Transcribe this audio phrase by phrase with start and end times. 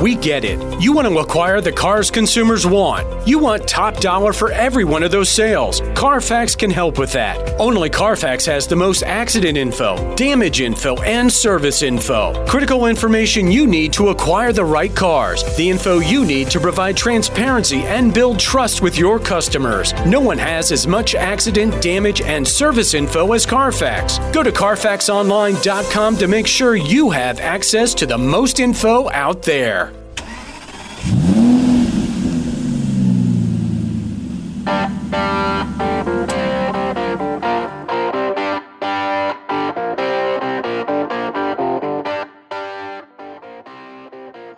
[0.00, 0.58] We get it.
[0.80, 3.28] You want to acquire the cars consumers want.
[3.28, 5.82] You want top dollar for every one of those sales.
[5.94, 7.60] Carfax can help with that.
[7.60, 12.32] Only Carfax has the most accident info, damage info, and service info.
[12.46, 15.44] Critical information you need to acquire the right cars.
[15.58, 19.92] The info you need to provide transparency and build trust with your customers.
[20.06, 24.18] No one has as much accident, damage, and service info as Carfax.
[24.32, 29.89] Go to CarfaxOnline.com to make sure you have access to the most info out there.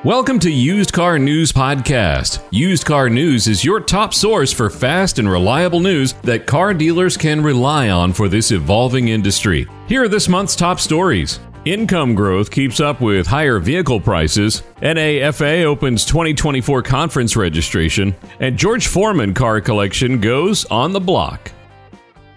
[0.04, 2.42] Welcome to Used Car News Podcast.
[2.50, 7.16] Used Car News is your top source for fast and reliable news that car dealers
[7.16, 9.68] can rely on for this evolving industry.
[9.86, 11.38] Here are this month's top stories.
[11.66, 14.64] Income growth keeps up with higher vehicle prices.
[14.80, 18.12] NAFA opens 2024 conference registration.
[18.40, 21.52] And George Foreman car collection goes on the block.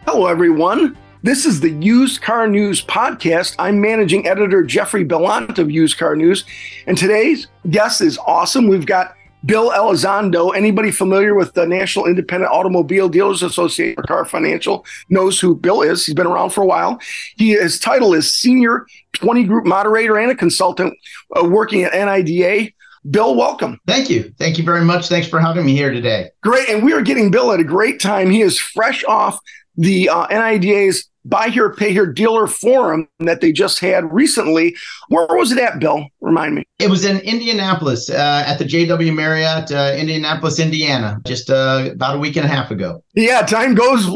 [0.05, 0.95] Hello, everyone.
[1.25, 3.55] This is the Used Car News Podcast.
[3.57, 6.45] I'm managing editor Jeffrey Bellant of Used Car News.
[6.85, 8.67] And today's guest is awesome.
[8.67, 10.55] We've got Bill Elizondo.
[10.55, 15.81] Anybody familiar with the National Independent Automobile Dealers Association or Car Financial knows who Bill
[15.81, 16.05] is.
[16.05, 16.99] He's been around for a while.
[17.37, 20.93] He, his title is Senior 20 Group Moderator and a consultant
[21.35, 22.71] uh, working at NIDA.
[23.09, 23.79] Bill, welcome.
[23.87, 24.31] Thank you.
[24.37, 25.07] Thank you very much.
[25.07, 26.29] Thanks for having me here today.
[26.43, 26.69] Great.
[26.69, 28.29] And we are getting Bill at a great time.
[28.29, 29.39] He is fresh off
[29.75, 34.75] the uh, NIDA's buy here, pay here dealer forum that they just had recently.
[35.09, 36.07] Where was it at, Bill?
[36.21, 36.63] Remind me.
[36.79, 42.15] It was in Indianapolis uh, at the JW Marriott, uh, Indianapolis, Indiana, just uh, about
[42.15, 43.03] a week and a half ago.
[43.15, 44.09] Yeah, time goes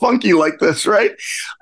[0.00, 1.12] funky like this, right?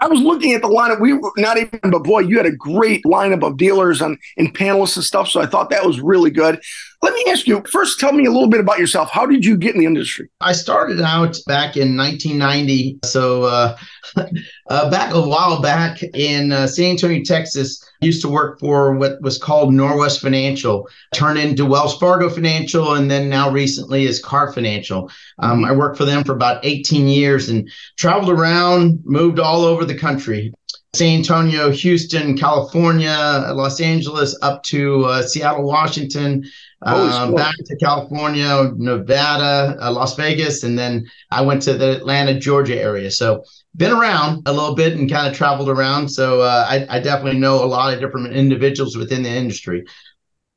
[0.01, 1.01] I was looking at the lineup.
[1.01, 4.55] We were not even, but boy, you had a great lineup of dealers and, and
[4.55, 5.29] panelists and stuff.
[5.29, 6.61] So I thought that was really good.
[7.05, 9.11] Let me ask you first, tell me a little bit about yourself.
[9.11, 10.31] How did you get in the industry?
[10.41, 13.01] I started out back in 1990.
[13.05, 13.77] So, uh,
[14.71, 19.21] uh, back a while back in uh, San Antonio, Texas, used to work for what
[19.21, 24.51] was called Norwest Financial, turned into Wells Fargo Financial, and then now recently is Car
[24.51, 25.11] Financial.
[25.41, 29.85] Um, I worked for them for about 18 years and traveled around, moved all over
[29.85, 30.55] the country.
[30.95, 36.45] San Antonio, Houston, California, Los Angeles, up to uh, Seattle, Washington,
[36.85, 42.39] uh, back to California, Nevada, uh, Las Vegas, and then I went to the Atlanta,
[42.39, 43.11] Georgia area.
[43.11, 43.45] So
[43.77, 46.09] been around a little bit and kind of traveled around.
[46.09, 49.85] So uh, I, I, definitely know a lot of different individuals within the industry.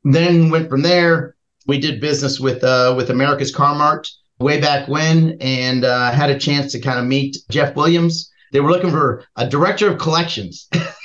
[0.03, 1.35] Then went from there.
[1.65, 4.09] We did business with uh, with America's Car Mart
[4.39, 8.31] way back when, and uh, had a chance to kind of meet Jeff Williams.
[8.51, 10.69] They were looking for a director of collections.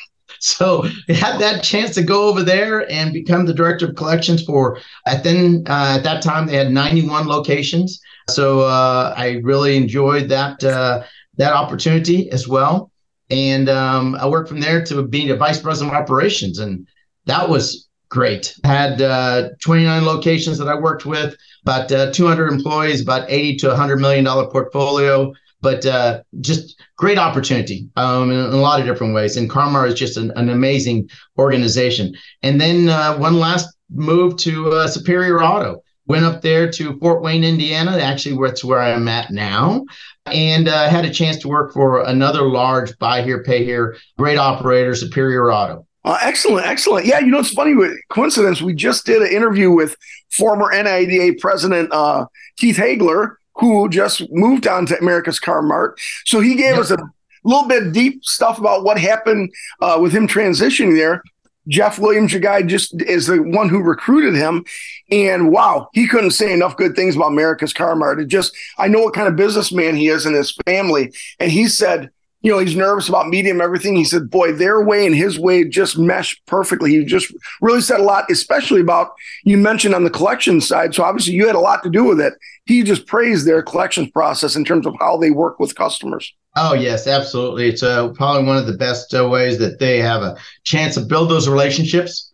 [0.42, 4.44] so I had that chance to go over there and become the director of collections
[4.44, 9.76] for at then uh, at that time they had 91 locations so uh, i really
[9.76, 11.02] enjoyed that uh,
[11.36, 12.90] that opportunity as well.
[13.30, 16.58] And um, I worked from there to being a vice president of operations.
[16.58, 16.86] And
[17.26, 18.54] that was great.
[18.64, 23.68] Had uh, 29 locations that I worked with, about uh, 200 employees, about 80 to
[23.68, 25.32] 100 million dollar portfolio.
[25.62, 29.36] But uh, just great opportunity um, in, in, a lot of different ways.
[29.36, 31.08] And Car-Mart is just an, an amazing
[31.38, 32.14] organization.
[32.42, 37.22] And then uh, one last move to uh, Superior Auto went up there to Fort
[37.22, 37.92] Wayne, Indiana.
[37.98, 39.84] Actually, that's where I'm at now
[40.26, 44.38] and uh, had a chance to work for another large buy here, pay here, great
[44.38, 45.86] operator, Superior Auto.
[46.04, 47.06] Uh, excellent, excellent.
[47.06, 47.74] Yeah, you know, it's funny
[48.08, 48.60] coincidence.
[48.60, 49.96] We just did an interview with
[50.30, 56.00] former NIDA president uh, Keith Hagler, who just moved on to America's Car Mart.
[56.24, 56.78] So he gave yep.
[56.78, 56.98] us a
[57.44, 61.22] little bit deep stuff about what happened uh, with him transitioning there.
[61.68, 64.64] Jeff Williams, your guy, just is the one who recruited him.
[65.10, 68.20] And wow, he couldn't say enough good things about America's Car Mart.
[68.20, 71.12] It just, I know what kind of businessman he is and his family.
[71.38, 72.10] And he said,
[72.42, 73.96] you know, he's nervous about medium everything.
[73.96, 76.90] He said, boy, their way and his way just meshed perfectly.
[76.90, 79.12] He just really said a lot, especially about
[79.44, 80.94] you mentioned on the collection side.
[80.94, 82.34] So obviously you had a lot to do with it.
[82.66, 86.32] He just praised their collections process in terms of how they work with customers.
[86.56, 87.68] Oh yes, absolutely.
[87.68, 91.00] It's uh, probably one of the best uh, ways that they have a chance to
[91.00, 92.31] build those relationships.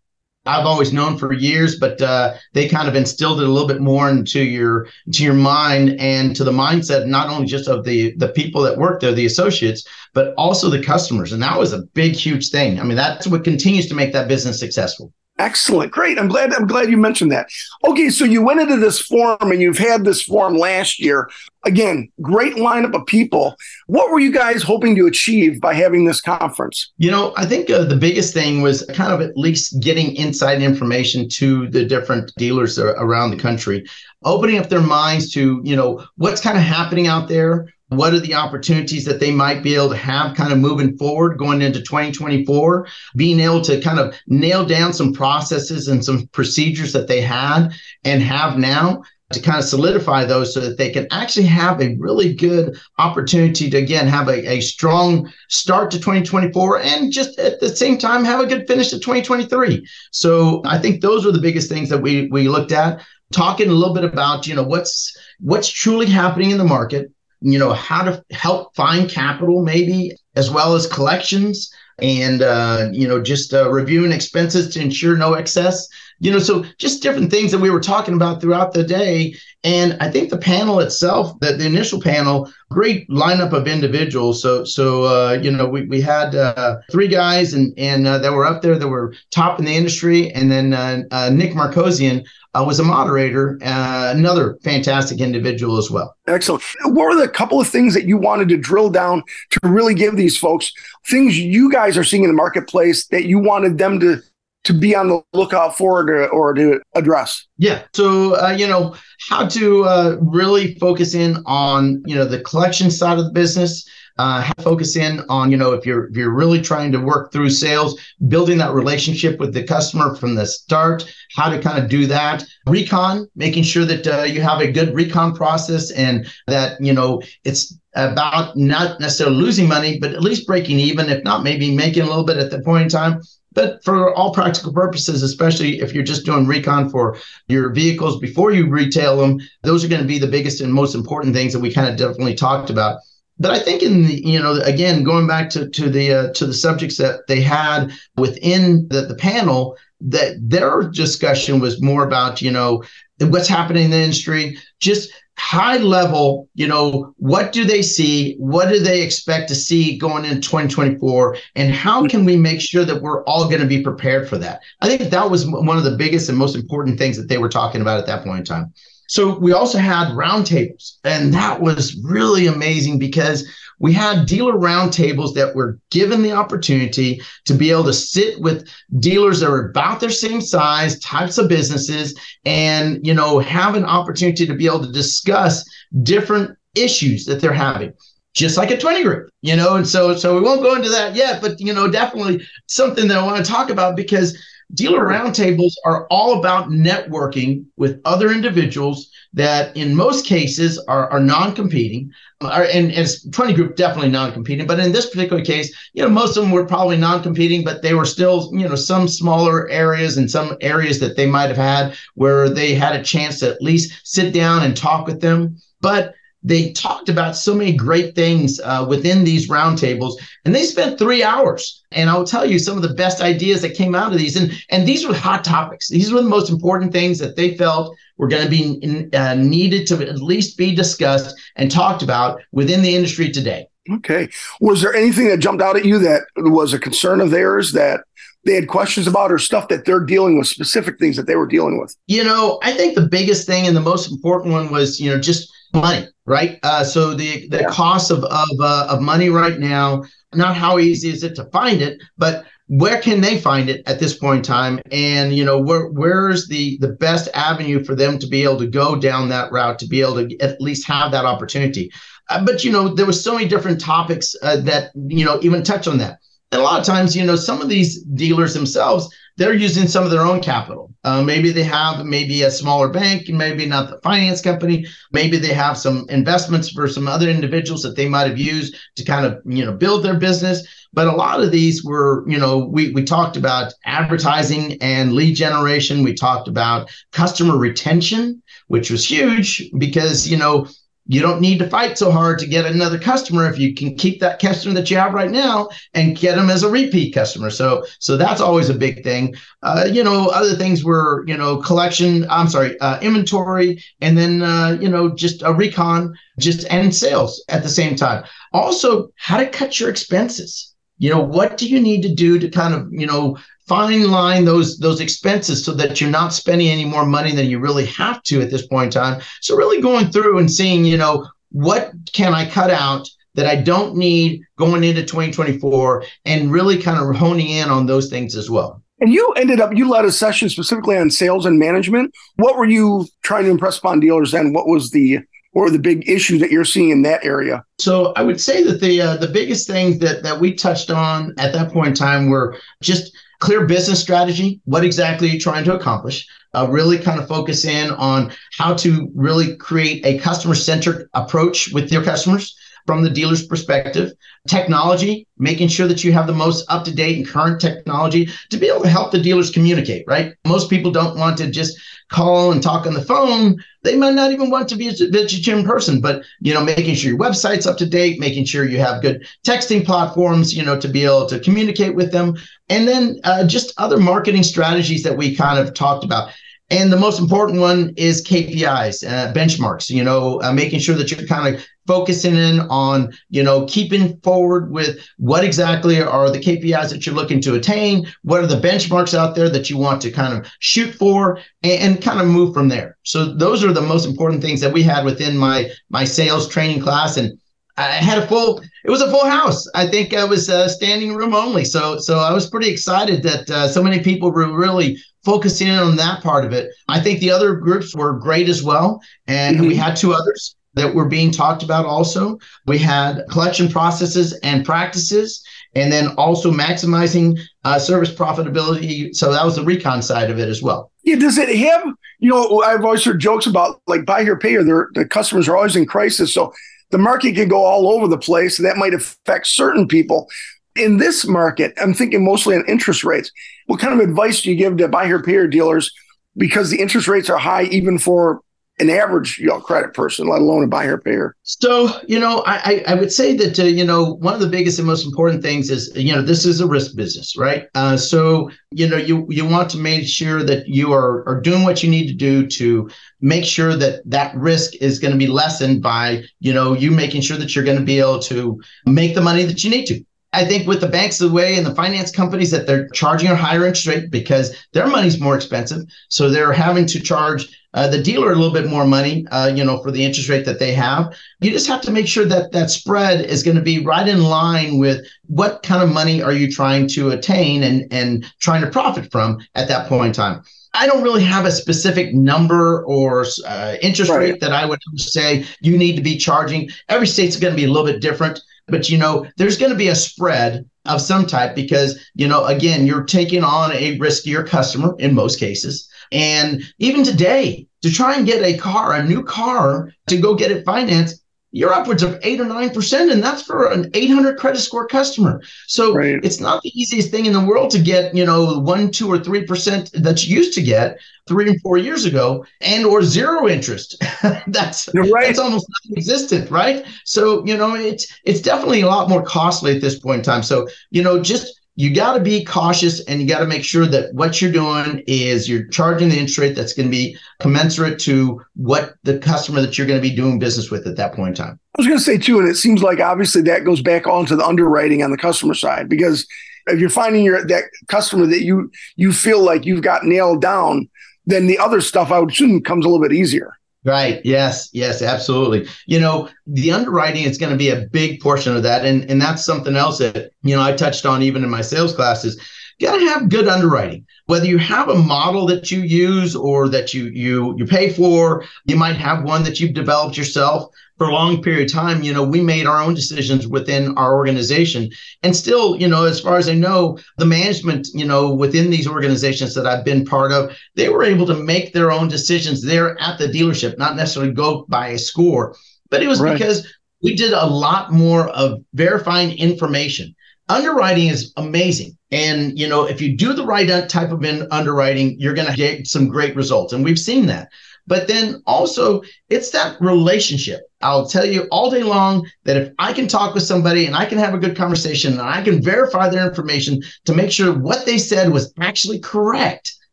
[0.49, 3.81] I've always known for years, but uh, they kind of instilled it a little bit
[3.81, 8.15] more into your to your mind and to the mindset, not only just of the
[8.17, 11.33] the people that work there, the associates, but also the customers.
[11.33, 12.81] And that was a big, huge thing.
[12.81, 15.13] I mean, that's what continues to make that business successful.
[15.39, 15.93] Excellent.
[15.93, 16.19] Great.
[16.19, 17.49] I'm glad I'm glad you mentioned that.
[17.87, 21.31] Okay, so you went into this forum and you've had this forum last year.
[21.65, 23.55] Again, great lineup of people.
[23.87, 26.91] What were you guys hoping to achieve by having this conference?
[26.99, 30.61] You know, I think uh, the biggest thing was kind of at least getting inside
[30.61, 33.85] information to the different dealers around the country,
[34.25, 38.21] opening up their minds to, you know, what's kind of happening out there, what are
[38.21, 41.81] the opportunities that they might be able to have kind of moving forward going into
[41.81, 42.87] 2024?
[43.17, 47.71] Being able to kind of nail down some processes and some procedures that they had
[48.05, 51.95] and have now to kind of solidify those so that they can actually have a
[51.99, 57.61] really good opportunity to again have a, a strong start to 2024 and just at
[57.61, 61.41] the same time have a good finish to 2023 so i think those were the
[61.41, 63.03] biggest things that we we looked at.
[63.31, 67.59] Talking a little bit about you know what's what's truly happening in the market you
[67.59, 73.21] know, how to help find capital, maybe, as well as collections and, uh, you know,
[73.21, 75.87] just uh, reviewing expenses to ensure no excess.
[76.21, 79.35] You know, so just different things that we were talking about throughout the day.
[79.65, 84.43] And I think the panel itself, that the initial panel, great lineup of individuals.
[84.43, 88.33] So, so uh, you know, we, we had uh, three guys and and uh, that
[88.33, 92.25] were up there that were top in the industry, and then uh, uh, Nick Markosian,
[92.55, 96.17] uh, was a moderator, another fantastic individual as well.
[96.27, 96.63] Excellent.
[96.85, 100.17] What were the couple of things that you wanted to drill down to really give
[100.17, 100.73] these folks
[101.07, 104.21] things you guys are seeing in the marketplace that you wanted them to
[104.69, 107.47] to be on the lookout for or to, or to address?
[107.57, 107.85] Yeah.
[107.95, 108.95] So, uh, you know,
[109.31, 113.89] how to uh, really focus in on, you know, the collection side of the business,
[114.19, 117.49] uh, focus in on you know if you're if you're really trying to work through
[117.49, 122.05] sales building that relationship with the customer from the start how to kind of do
[122.05, 126.93] that recon making sure that uh, you have a good recon process and that you
[126.93, 131.73] know it's about not necessarily losing money but at least breaking even if not maybe
[131.73, 133.21] making a little bit at the point in time
[133.59, 137.17] but for all practical purposes, especially if you're just doing recon for
[137.49, 140.95] your vehicles before you retail them, those are going to be the biggest and most
[140.95, 143.01] important things that we kind of definitely talked about.
[143.37, 146.47] But I think in the you know again going back to to the uh, to
[146.47, 152.41] the subjects that they had within the, the panel that their discussion was more about
[152.41, 152.85] you know
[153.19, 158.35] what's happening in the industry just high level you know what do they see?
[158.39, 162.85] What do they expect to see going in 2024 and how can we make sure
[162.85, 164.61] that we're all going to be prepared for that?
[164.81, 167.49] I think that was one of the biggest and most important things that they were
[167.49, 168.73] talking about at that point in time.
[169.09, 175.35] So we also had roundtables, and that was really amazing because we had dealer roundtables
[175.35, 180.01] that were given the opportunity to be able to sit with dealers that are about
[180.01, 184.85] their same size, types of businesses, and you know have an opportunity to be able
[184.85, 185.65] to discuss
[186.03, 187.93] different issues that they're having
[188.35, 191.15] just like a 20 group, you know, and so so we won't go into that
[191.15, 194.39] yet, but you know, definitely something that I want to talk about because
[194.75, 201.21] Dealer roundtables are all about networking with other individuals that, in most cases, are, are
[201.21, 202.13] non-competing.
[202.43, 206.09] Uh, are, and, and 20 group definitely non-competing, but in this particular case, you know,
[206.11, 210.19] most of them were probably non-competing, but they were still, you know, some smaller areas
[210.19, 213.63] and some areas that they might have had where they had a chance to at
[213.63, 215.57] least sit down and talk with them.
[215.81, 220.15] But they talked about so many great things uh, within these roundtables,
[220.45, 221.83] and they spent three hours.
[221.91, 224.37] And I'll tell you some of the best ideas that came out of these.
[224.37, 225.89] And and these were hot topics.
[225.89, 229.35] These were the most important things that they felt were going to be in, uh,
[229.35, 233.67] needed to at least be discussed and talked about within the industry today.
[233.91, 234.29] Okay.
[234.61, 238.01] Was there anything that jumped out at you that was a concern of theirs that
[238.45, 241.47] they had questions about or stuff that they're dealing with, specific things that they were
[241.47, 241.97] dealing with?
[242.07, 245.19] You know, I think the biggest thing and the most important one was, you know,
[245.19, 246.59] just money, right?
[246.63, 247.69] Uh, so the the yeah.
[247.69, 250.03] cost of of uh, of money right now,
[250.35, 253.99] not how easy is it to find it, but where can they find it at
[253.99, 258.19] this point in time and you know where where's the the best avenue for them
[258.19, 261.11] to be able to go down that route to be able to at least have
[261.11, 261.91] that opportunity
[262.29, 265.63] uh, but you know there was so many different topics uh, that you know even
[265.63, 266.19] touch on that
[266.53, 270.05] and a lot of times you know some of these dealers themselves they're using some
[270.05, 270.93] of their own capital.
[271.05, 274.85] Uh, maybe they have maybe a smaller bank, and maybe not the finance company.
[275.13, 279.05] Maybe they have some investments for some other individuals that they might have used to
[279.05, 280.67] kind of you know build their business.
[280.93, 285.37] But a lot of these were, you know, we we talked about advertising and lead
[285.37, 286.03] generation.
[286.03, 290.67] We talked about customer retention, which was huge because you know
[291.09, 294.21] you don't need to fight so hard to get another customer if you can keep
[294.21, 297.51] that customer that you have right now and get them as a repeat customer.
[297.51, 299.35] So so that's always a big thing.
[299.63, 302.27] Uh, you know, other things were you know collection.
[302.31, 307.43] I'm sorry, uh, inventory, and then uh, you know just a recon, just and sales
[307.49, 308.25] at the same time.
[308.53, 310.75] Also, how to cut your expenses.
[310.99, 313.39] You know, what do you need to do to kind of you know
[313.69, 317.59] fine line those those expenses so that you're not spending any more money than you
[317.59, 319.23] really have to at this point in time.
[319.41, 323.55] So really going through and seeing, you know, what can I cut out that I
[323.55, 328.51] don't need going into 2024 and really kind of honing in on those things as
[328.51, 328.83] well.
[329.01, 332.13] And you ended up, you led a session specifically on sales and management.
[332.37, 334.53] What were you trying to impress upon dealers then?
[334.53, 335.21] What was the,
[335.53, 337.65] or the big issue that you're seeing in that area?
[337.79, 341.33] So I would say that the uh, the biggest things that that we touched on
[341.39, 344.61] at that point in time were just clear business strategy.
[344.65, 346.27] What exactly are you trying to accomplish?
[346.55, 351.73] Uh, really kind of focus in on how to really create a customer centric approach
[351.73, 352.57] with your customers
[352.87, 354.13] from the dealer's perspective.
[354.49, 358.57] Technology, making sure that you have the most up to date and current technology to
[358.57, 360.35] be able to help the dealers communicate, right?
[360.47, 361.79] Most people don't want to just
[362.11, 363.63] call and talk on the phone.
[363.83, 366.95] They might not even want to be visit you in person, but you know, making
[366.95, 370.79] sure your website's up to date, making sure you have good texting platforms, you know,
[370.81, 372.37] to be able to communicate with them,
[372.69, 376.33] and then uh, just other marketing strategies that we kind of talked about.
[376.71, 381.11] And the most important one is KPIs, uh, benchmarks, you know, uh, making sure that
[381.11, 386.39] you're kind of focusing in on, you know, keeping forward with what exactly are the
[386.39, 390.03] KPIs that you're looking to attain, what are the benchmarks out there that you want
[390.03, 392.99] to kind of shoot for and, and kind of move from there.
[393.05, 396.83] So those are the most important things that we had within my my sales training
[396.83, 397.39] class and
[397.79, 398.61] I had a full.
[398.85, 399.69] It was a full house.
[399.73, 401.65] I think I was uh, standing room only.
[401.65, 405.79] So so I was pretty excited that uh, so many people were really focusing in
[405.79, 406.71] on that part of it.
[406.89, 409.69] I think the other groups were great as well, and mm-hmm.
[409.69, 412.39] we had two others that were being talked about also.
[412.67, 415.45] We had collection processes and practices,
[415.75, 419.15] and then also maximizing uh, service profitability.
[419.15, 420.91] So that was the recon side of it as well.
[421.03, 421.93] Yeah, does it have?
[422.21, 424.91] You know, I've always heard jokes about like buy here, pay here.
[424.95, 426.53] The customers are always in crisis, so
[426.91, 428.59] the market can go all over the place.
[428.59, 430.29] That might affect certain people.
[430.75, 433.31] In this market, I'm thinking mostly on interest rates.
[433.67, 435.93] What kind of advice do you give to buy here, pay here dealers?
[436.37, 438.41] Because the interest rates are high even for
[438.81, 441.35] an average you know, credit person, let alone a buyer payer.
[441.43, 444.79] So, you know, I, I would say that, uh, you know, one of the biggest
[444.79, 447.67] and most important things is, you know, this is a risk business, right?
[447.75, 451.65] Uh, so, you know, you, you want to make sure that you are, are doing
[451.65, 452.89] what you need to do to
[453.21, 457.23] make sure that that risk is going to be lessened by, you know, you making
[457.23, 460.05] sure that you're going to be able to make the money that you need to.
[460.33, 463.37] I think with the banks the way and the finance companies that they're charging a
[463.37, 465.85] higher interest rate because their money's more expensive.
[466.09, 469.65] So they're having to charge uh, the dealer a little bit more money, uh, you
[469.65, 471.15] know, for the interest rate that they have.
[471.41, 474.23] You just have to make sure that that spread is going to be right in
[474.23, 478.71] line with what kind of money are you trying to attain and and trying to
[478.71, 480.43] profit from at that point in time.
[480.75, 484.19] I don't really have a specific number or uh, interest right.
[484.19, 486.69] rate that I would say you need to be charging.
[486.89, 489.79] Every state's going to be a little bit different, but you know, there's going to
[489.79, 494.47] be a spread of some type because you know, again, you're taking on a riskier
[494.47, 495.89] customer in most cases.
[496.11, 500.51] And even today, to try and get a car, a new car, to go get
[500.51, 504.61] it financed, you're upwards of eight or nine percent, and that's for an 800 credit
[504.61, 505.41] score customer.
[505.67, 506.21] So right.
[506.23, 509.19] it's not the easiest thing in the world to get, you know, one, two, or
[509.19, 513.49] three percent that you used to get three and four years ago, and or zero
[513.49, 513.97] interest.
[514.49, 515.27] that's right.
[515.27, 516.85] that's almost non-existent, right?
[517.05, 520.43] So you know, it's it's definitely a lot more costly at this point in time.
[520.43, 523.87] So you know, just you got to be cautious and you got to make sure
[523.87, 528.01] that what you're doing is you're charging the interest rate that's going to be commensurate
[528.01, 531.29] to what the customer that you're going to be doing business with at that point
[531.29, 531.61] in time.
[531.77, 534.35] I was going to say too, and it seems like obviously that goes back onto
[534.35, 536.27] the underwriting on the customer side because
[536.67, 540.89] if you're finding your that customer that you you feel like you've got nailed down,
[541.27, 543.57] then the other stuff I would assume comes a little bit easier.
[543.89, 544.21] Right.
[544.23, 544.69] Yes.
[544.75, 545.01] Yes.
[545.01, 545.67] Absolutely.
[545.87, 549.21] You know, the underwriting is going to be a big portion of that, and and
[549.21, 552.39] that's something else that you know I touched on even in my sales classes.
[552.79, 554.05] You got to have good underwriting.
[554.27, 558.45] Whether you have a model that you use or that you you you pay for,
[558.67, 562.13] you might have one that you've developed yourself for a long period of time, you
[562.13, 564.91] know, we made our own decisions within our organization.
[565.23, 568.89] And still, you know, as far as I know, the management, you know, within these
[568.89, 573.01] organizations that I've been part of, they were able to make their own decisions there
[573.01, 575.55] at the dealership, not necessarily go by a score.
[575.89, 576.33] But it was right.
[576.33, 576.67] because
[577.03, 580.15] we did a lot more of verifying information.
[580.49, 581.97] Underwriting is amazing.
[582.11, 585.87] And, you know, if you do the right type of underwriting, you're going to get
[585.87, 586.73] some great results.
[586.73, 587.51] And we've seen that.
[587.89, 590.61] But then also, it's that relationship.
[590.83, 594.05] I'll tell you all day long that if I can talk with somebody and I
[594.05, 597.87] can have a good conversation and I can verify their information to make sure what
[597.87, 599.75] they said was actually correct,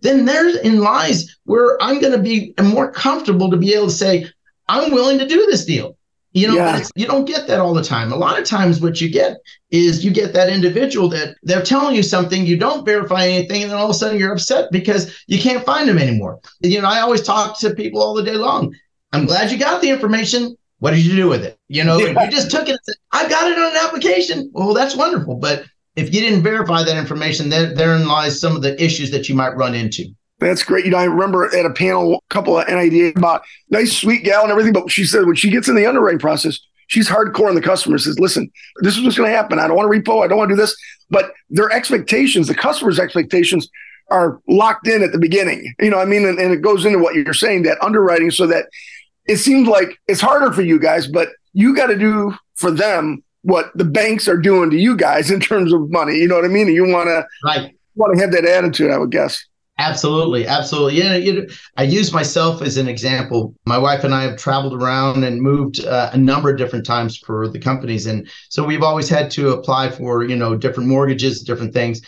[0.00, 4.26] then therein lies where I'm going to be more comfortable to be able to say,
[4.68, 5.96] I'm willing to do this deal.
[6.36, 6.84] You know, Yeah.
[6.96, 8.12] you don't get that all the time.
[8.12, 9.38] A lot of times, what you get
[9.70, 13.70] is you get that individual that they're telling you something, you don't verify anything, and
[13.72, 16.38] then all of a sudden you're upset because you can't find them anymore.
[16.60, 18.74] You know, I always talk to people all the day long.
[19.14, 20.54] I'm glad you got the information.
[20.80, 21.56] What did you do with it?
[21.68, 22.22] You know, Yeah.
[22.22, 24.50] you just took it and said, I got it on an application.
[24.52, 25.36] Well, that's wonderful.
[25.36, 25.64] But
[25.96, 29.34] if you didn't verify that information, there, therein lies some of the issues that you
[29.34, 30.04] might run into.
[30.38, 30.84] That's great.
[30.84, 34.42] You know, I remember at a panel, a couple of NIDA about nice, sweet gal
[34.42, 37.54] and everything, but she said when she gets in the underwriting process, she's hardcore on
[37.54, 37.96] the customer.
[37.96, 38.50] Says, "Listen,
[38.82, 39.58] this is what's going to happen.
[39.58, 40.22] I don't want to repo.
[40.22, 40.76] I don't want to do this."
[41.08, 43.68] But their expectations, the customer's expectations,
[44.10, 45.72] are locked in at the beginning.
[45.80, 48.30] You know, what I mean, and, and it goes into what you're saying that underwriting,
[48.30, 48.66] so that
[49.26, 53.22] it seems like it's harder for you guys, but you got to do for them
[53.42, 56.16] what the banks are doing to you guys in terms of money.
[56.16, 56.66] You know what I mean?
[56.66, 57.74] And you want to Right.
[57.94, 59.42] want to have that attitude, I would guess.
[59.78, 60.98] Absolutely, absolutely.
[60.98, 63.54] Yeah, you know, I use myself as an example.
[63.66, 67.18] My wife and I have traveled around and moved uh, a number of different times
[67.18, 71.42] for the companies, and so we've always had to apply for you know different mortgages,
[71.42, 72.00] different things.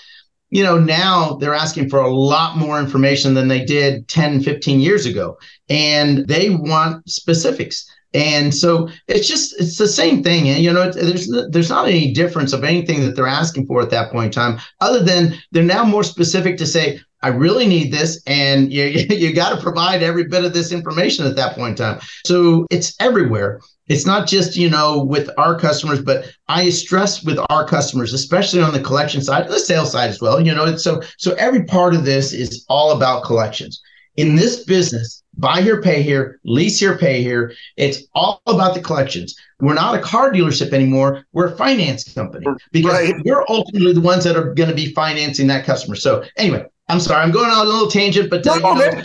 [0.49, 4.81] You know, now they're asking for a lot more information than they did 10, 15
[4.81, 5.37] years ago,
[5.69, 7.87] and they want specifics.
[8.15, 12.15] And so it's just it's the same thing, and you know, there's there's not any
[12.15, 15.63] difference of anything that they're asking for at that point in time, other than they're
[15.63, 20.03] now more specific to say, I really need this, and you you got to provide
[20.03, 22.01] every bit of this information at that point in time.
[22.25, 23.61] So it's everywhere.
[23.89, 28.63] It's not just you know with our customers, but I stress with our customers, especially
[28.63, 30.41] on the collection side, the sales side as well.
[30.41, 33.81] You know, so so every part of this is all about collections.
[34.17, 37.53] In this business, buy here, pay here, lease here, pay here.
[37.77, 39.37] It's all about the collections.
[39.61, 41.25] We're not a car dealership anymore.
[41.33, 43.15] We're a finance company because Right.
[43.25, 45.95] we're ultimately the ones that are going to be financing that customer.
[45.95, 49.03] So anyway, I'm sorry, I'm going on a little tangent, but uh, you know.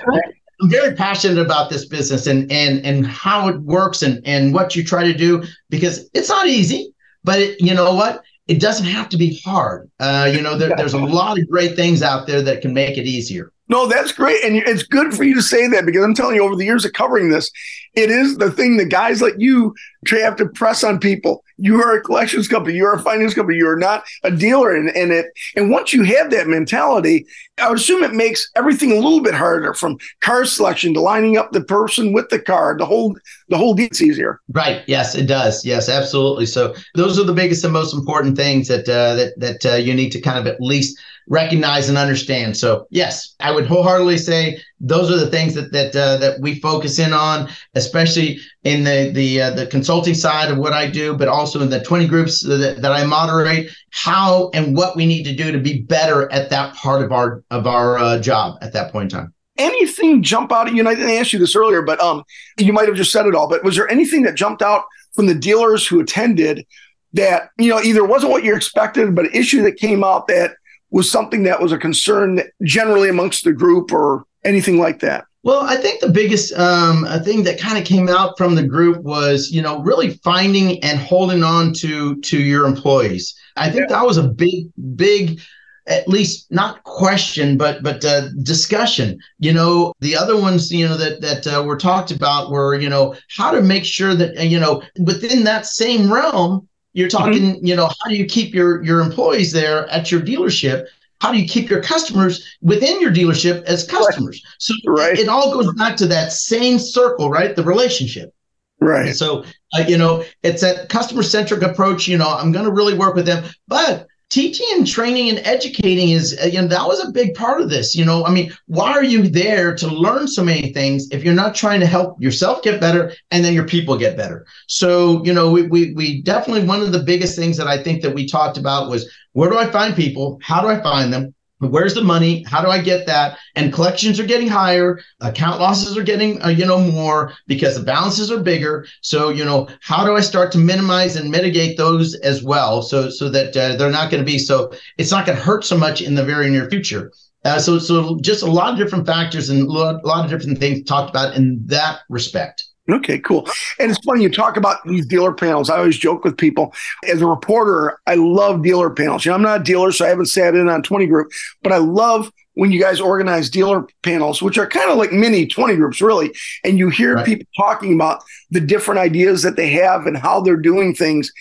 [0.62, 4.76] I'm very passionate about this business and and and how it works and and what
[4.76, 8.24] you try to do because it's not easy, but it, you know what?
[8.48, 9.90] It doesn't have to be hard.
[10.00, 12.98] Uh, you know, there, there's a lot of great things out there that can make
[12.98, 13.52] it easier.
[13.70, 14.44] No, that's great.
[14.44, 16.86] And it's good for you to say that because I'm telling you, over the years
[16.86, 17.50] of covering this,
[17.96, 19.76] it is the thing that guys like you
[20.12, 21.44] have to press on people.
[21.58, 24.76] You are a collections company, you're a finance company, you're not a dealer.
[24.76, 27.26] And, and it and once you have that mentality,
[27.60, 31.38] I would assume it makes everything a little bit harder from car selection to lining
[31.38, 32.76] up the person with the car.
[32.78, 33.16] The whole
[33.50, 34.40] the whole deal's easier.
[34.52, 34.82] Right.
[34.88, 35.64] Yes, it does.
[35.64, 36.48] Yes, absolutely.
[36.48, 39.94] So those are the biggest and most important things that uh, that that uh, you
[39.94, 42.58] need to kind of at least recognize and understand.
[42.58, 46.60] So yes, I would wholeheartedly say those are the things that that uh, that we
[46.60, 51.16] focus in on, especially in the the uh, the consulting side of what I do,
[51.16, 53.70] but also in the 20 groups that, that I moderate.
[53.92, 57.44] How and what we need to do to be better at that part of our
[57.52, 59.34] of our uh, job at that point in time.
[59.58, 60.80] Anything jump out at you?
[60.80, 62.24] And I didn't ask you this earlier, but um,
[62.58, 63.48] you might have just said it all.
[63.48, 64.84] But was there anything that jumped out
[65.14, 66.66] from the dealers who attended
[67.14, 70.56] that you know either wasn't what you expected, but an issue that came out that
[70.94, 75.26] was something that was a concern generally amongst the group or anything like that?
[75.42, 79.04] Well, I think the biggest um, thing that kind of came out from the group
[79.04, 83.36] was, you know, really finding and holding on to to your employees.
[83.58, 85.42] I think that was a big, big,
[85.86, 89.20] at least not question, but but uh, discussion.
[89.40, 92.88] You know, the other ones, you know, that that uh, were talked about were, you
[92.88, 97.66] know, how to make sure that uh, you know within that same realm, you're talking,
[97.66, 100.86] you know, how do you keep your your employees there at your dealership?
[101.22, 104.44] How do you keep your customers within your dealership as customers?
[104.60, 105.18] So Right.
[105.18, 107.56] it all goes back to that same circle, right?
[107.56, 108.34] The relationship.
[108.80, 109.16] Right.
[109.16, 112.08] So, uh, you know, it's that customer centric approach.
[112.08, 116.10] You know, I'm going to really work with them, but teaching and training and educating
[116.10, 117.96] is, uh, you know, that was a big part of this.
[117.96, 121.36] You know, I mean, why are you there to learn so many things if you're
[121.36, 124.48] not trying to help yourself get better and then your people get better?
[124.68, 128.02] So, you know, we, we, we definitely, one of the biggest things that I think
[128.02, 130.40] that we talked about was where do I find people?
[130.42, 131.36] How do I find them?
[131.72, 132.44] Where's the money?
[132.44, 133.38] How do I get that?
[133.56, 135.00] And collections are getting higher.
[135.22, 138.86] Account losses are getting, uh, you know, more because the balances are bigger.
[139.02, 143.10] So, you know, how do I start to minimize and mitigate those as well, so
[143.10, 145.78] so that uh, they're not going to be so it's not going to hurt so
[145.78, 147.12] much in the very near future.
[147.46, 150.32] Uh, so, so just a lot of different factors and a lot, a lot of
[150.32, 152.63] different things talked about in that respect.
[152.92, 153.48] Okay, cool.
[153.80, 155.70] And it's funny you talk about these dealer panels.
[155.70, 156.74] I always joke with people
[157.08, 159.24] as a reporter, I love dealer panels.
[159.24, 161.72] You know, I'm not a dealer, so I haven't sat in on 20 group, but
[161.72, 165.76] I love when you guys organize dealer panels, which are kind of like mini 20
[165.78, 166.34] groups, really.
[166.66, 167.26] And you hear Right.
[167.26, 171.32] people talking about the different ideas that they have and how they're doing things.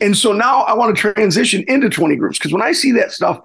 [0.00, 3.12] And so now I want to transition into 20 groups because when I see that
[3.12, 3.38] stuff,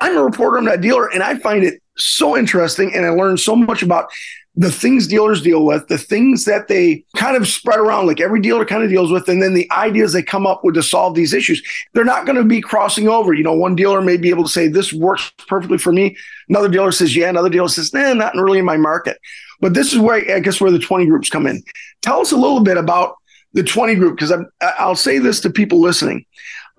[0.00, 2.94] I'm a reporter, I'm not a dealer, and I find it so interesting.
[2.94, 4.08] And I learn so much about
[4.58, 8.40] the things dealers deal with, the things that they kind of spread around, like every
[8.40, 11.14] dealer kind of deals with, and then the ideas they come up with to solve
[11.14, 11.62] these issues.
[11.92, 13.32] They're not going to be crossing over.
[13.32, 16.16] You know, one dealer may be able to say, This works perfectly for me.
[16.48, 17.28] Another dealer says, Yeah.
[17.28, 19.18] Another dealer says, Nah, not really in my market.
[19.60, 21.62] But this is where I guess where the 20 groups come in.
[22.02, 23.14] Tell us a little bit about
[23.52, 26.26] the 20 group, because I'll say this to people listening.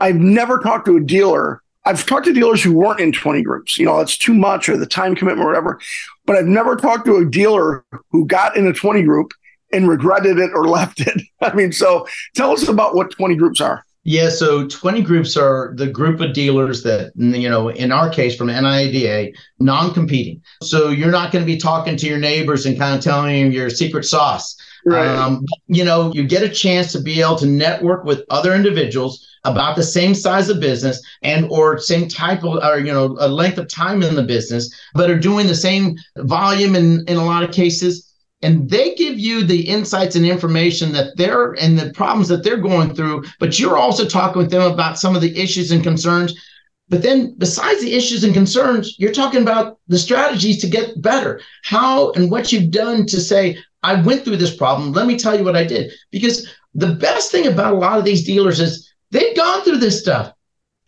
[0.01, 3.77] I've never talked to a dealer I've talked to dealers who weren't in 20 groups.
[3.77, 5.79] You know, it's too much or the time commitment or whatever.
[6.25, 9.33] But I've never talked to a dealer who got in a 20 group
[9.71, 11.21] and regretted it or left it.
[11.41, 13.85] I mean, so tell us about what 20 groups are.
[14.03, 18.35] Yeah, so 20 groups are the group of dealers that, you know, in our case
[18.35, 20.41] from NIDA, non competing.
[20.63, 23.51] So you're not going to be talking to your neighbors and kind of telling them
[23.51, 24.55] your secret sauce.
[24.85, 25.05] Right.
[25.05, 29.27] Um, you know, you get a chance to be able to network with other individuals
[29.43, 33.27] about the same size of business and or same type of or you know a
[33.27, 37.25] length of time in the business but are doing the same volume in in a
[37.25, 38.08] lot of cases
[38.41, 42.57] and they give you the insights and information that they're and the problems that they're
[42.57, 46.39] going through but you're also talking with them about some of the issues and concerns.
[46.87, 51.41] But then besides the issues and concerns you're talking about the strategies to get better.
[51.63, 54.91] How and what you've done to say i went through this problem.
[54.91, 55.91] Let me tell you what i did.
[56.11, 59.99] Because the best thing about a lot of these dealers is They've gone through this
[59.99, 60.33] stuff.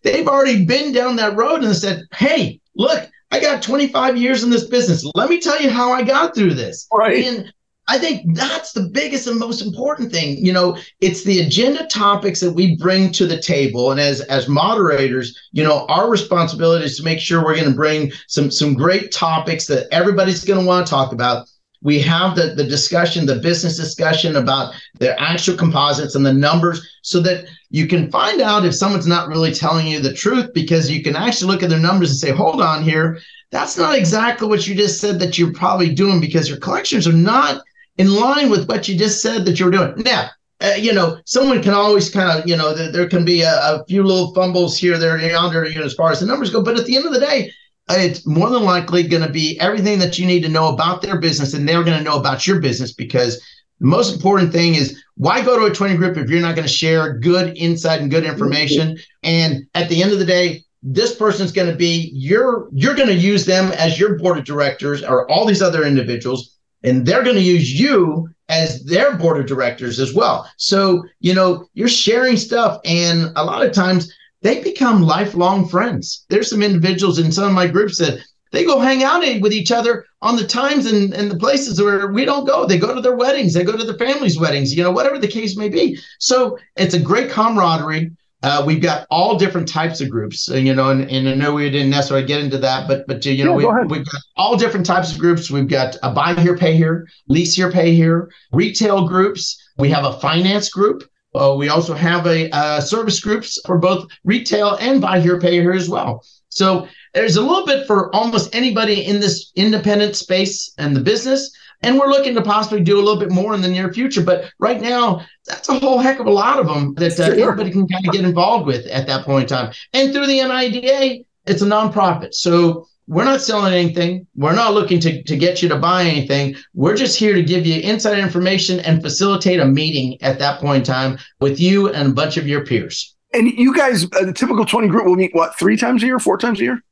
[0.04, 4.50] They've already been down that road and said, hey, look, I got 25 years in
[4.50, 5.10] this business.
[5.16, 6.88] Let me tell you how I got through this.
[6.94, 7.26] Right.
[7.26, 7.54] And
[7.88, 10.44] I think that's the biggest and most important thing.
[10.46, 13.92] You know, it's the agenda topics that we bring to the table.
[13.92, 17.76] And as as moderators, you know, our responsibility is to make sure we're going to
[17.76, 21.48] bring some some great topics that everybody's going to want to talk about
[21.82, 26.88] we have the, the discussion, the business discussion about the actual composites and the numbers
[27.02, 30.92] so that you can find out if someone's not really telling you the truth because
[30.92, 34.48] you can actually look at their numbers and say, hold on here, that's not exactly
[34.48, 37.62] what you just said that you're probably doing because your collections are not
[37.98, 39.94] in line with what you just said that you're doing.
[39.98, 40.30] Now,
[40.62, 43.52] uh, you know, someone can always kind of, you know, there, there can be a,
[43.52, 46.64] a, few little fumbles here, there, yonder, you know, as far as the numbers go.
[46.64, 47.52] But at the end of the day,
[47.90, 51.20] it's more than likely going to be everything that you need to know about their
[51.20, 53.42] business and they're going to know about your business because
[53.82, 56.68] the most important thing is why go to a 20 group if you're not going
[56.68, 61.16] to share good insight and good information and at the end of the day this
[61.16, 65.04] person's going to be you're you're going to use them as your board of directors
[65.04, 69.48] or all these other individuals and they're going to use you as their board of
[69.48, 74.62] directors as well so you know you're sharing stuff and a lot of times they
[74.62, 76.26] become lifelong friends.
[76.30, 78.20] There's some individuals in some of my groups that
[78.52, 82.08] they go hang out with each other on the times and, and the places where
[82.12, 82.66] we don't go.
[82.66, 85.28] They go to their weddings, they go to their families' weddings, you know, whatever the
[85.28, 85.98] case may be.
[86.20, 88.12] So it's a great camaraderie.
[88.44, 91.54] Uh, we've got all different types of groups, uh, you know, and, and I know
[91.54, 94.58] we didn't necessarily get into that, but but you know, yeah, we, have got all
[94.58, 95.52] different types of groups.
[95.52, 99.62] We've got a buy here, pay here, lease here, pay here, retail groups.
[99.78, 101.08] We have a finance group.
[101.36, 105.54] Uh, we also have a uh, service groups for both retail and buy here, pay
[105.54, 106.26] here as well.
[106.50, 111.56] So there's a little bit for almost anybody in this independent space and the business.
[111.84, 114.22] And we're looking to possibly do a little bit more in the near future.
[114.22, 117.42] But right now, that's a whole heck of a lot of them that uh, sure.
[117.42, 119.74] everybody can kind of get involved with at that point in time.
[119.94, 122.36] And through the NIDA, it's a nonprofit.
[122.36, 124.28] So we're not selling anything.
[124.36, 126.56] We're not looking to, to get you to buy anything.
[126.74, 130.88] We're just here to give you inside information and facilitate a meeting at that point
[130.88, 133.16] in time with you and a bunch of your peers.
[133.34, 136.20] And you guys, uh, the typical 20 group will meet what, three times a year,
[136.20, 136.84] four times a year?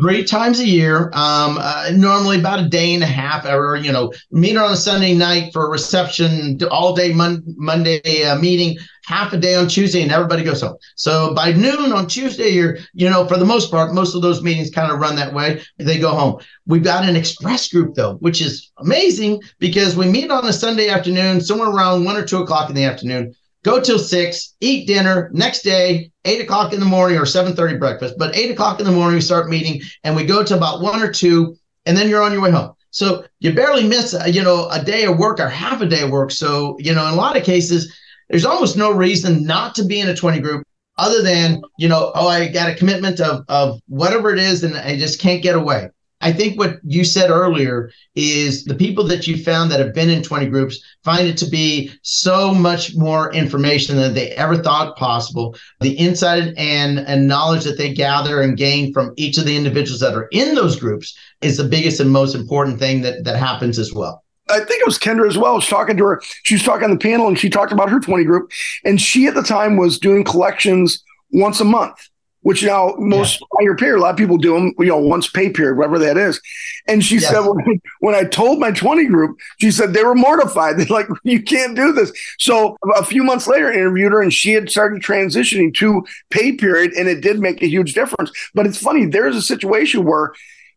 [0.00, 1.10] Three times a year.
[1.14, 4.76] Um, uh, normally about a day and a half, or you know, meet on a
[4.76, 9.68] Sunday night for a reception, all day Mon- Monday uh, meeting, half a day on
[9.68, 10.76] Tuesday, and everybody goes home.
[10.96, 14.42] So by noon on Tuesday, you're you know, for the most part, most of those
[14.42, 15.62] meetings kind of run that way.
[15.78, 16.40] They go home.
[16.66, 20.88] We've got an express group though, which is amazing because we meet on a Sunday
[20.88, 23.34] afternoon, somewhere around one or two o'clock in the afternoon
[23.66, 25.28] go till six, eat dinner.
[25.32, 28.14] Next day, eight o'clock in the morning or seven thirty breakfast.
[28.16, 31.02] But eight o'clock in the morning, we start meeting, and we go to about one
[31.02, 32.72] or two, and then you're on your way home.
[32.92, 36.02] So you barely miss, uh, you know, a day of work or half a day
[36.02, 36.30] of work.
[36.30, 37.92] So you know, in a lot of cases,
[38.30, 40.64] there's almost no reason not to be in a 20 group
[40.96, 44.76] other than you know, oh, I got a commitment of of whatever it is, and
[44.76, 45.90] I just can't get away.
[46.20, 50.08] I think what you said earlier is the people that you found that have been
[50.08, 54.96] in 20 groups find it to be so much more information than they ever thought
[54.96, 55.54] possible.
[55.80, 60.00] The insight and, and knowledge that they gather and gain from each of the individuals
[60.00, 63.78] that are in those groups is the biggest and most important thing that, that happens
[63.78, 64.24] as well.
[64.48, 65.52] I think it was Kendra as well.
[65.52, 66.22] I was talking to her.
[66.44, 68.50] She was talking on the panel and she talked about her 20 group.
[68.84, 71.02] And she at the time was doing collections
[71.32, 72.08] once a month
[72.46, 73.64] which now most yeah.
[73.64, 76.16] your period, a lot of people do them, you know, once pay period, whatever that
[76.16, 76.40] is.
[76.86, 77.28] And she yes.
[77.28, 80.76] said, when, when I told my 20 group, she said they were mortified.
[80.78, 82.12] They're like, you can't do this.
[82.38, 86.52] So a few months later, I interviewed her and she had started transitioning to pay
[86.52, 88.30] period and it did make a huge difference.
[88.54, 90.32] But it's funny, there's a situation where